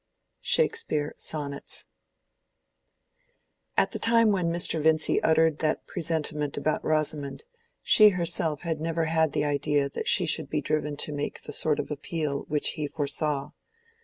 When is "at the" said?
3.77-3.99